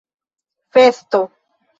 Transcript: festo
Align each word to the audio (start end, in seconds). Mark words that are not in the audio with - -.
festo 0.73 1.21